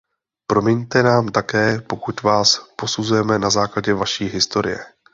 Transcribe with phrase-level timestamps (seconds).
[0.47, 4.85] Promiňte nám také, pokud vás posuzujeme na základě vaší historie.